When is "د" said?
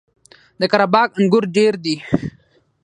0.59-0.61